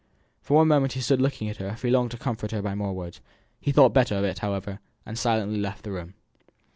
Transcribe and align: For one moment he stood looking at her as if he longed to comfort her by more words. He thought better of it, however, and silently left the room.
For 0.41 0.57
one 0.57 0.67
moment 0.67 0.93
he 0.93 0.99
stood 0.99 1.21
looking 1.21 1.47
at 1.47 1.57
her 1.57 1.67
as 1.67 1.73
if 1.75 1.81
he 1.83 1.91
longed 1.91 2.09
to 2.09 2.17
comfort 2.17 2.49
her 2.49 2.61
by 2.63 2.73
more 2.73 2.91
words. 2.91 3.21
He 3.59 3.71
thought 3.71 3.93
better 3.93 4.15
of 4.15 4.23
it, 4.23 4.39
however, 4.39 4.79
and 5.05 5.15
silently 5.15 5.59
left 5.59 5.83
the 5.83 5.91
room. 5.91 6.15